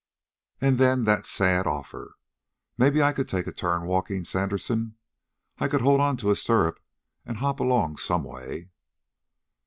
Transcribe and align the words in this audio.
And 0.59 0.79
then 0.79 1.03
that 1.03 1.27
sad 1.27 1.67
offer: 1.67 2.17
"Maybe 2.75 3.03
I 3.03 3.13
could 3.13 3.29
take 3.29 3.45
a 3.45 3.51
turn 3.51 3.83
walking, 3.83 4.25
Sandersen. 4.25 4.95
I 5.59 5.67
could 5.67 5.81
hold 5.81 6.01
on 6.01 6.17
to 6.17 6.31
a 6.31 6.35
stirrup 6.35 6.79
and 7.23 7.37
hop 7.37 7.59
along 7.59 7.97
some 7.97 8.23
way!" 8.23 8.69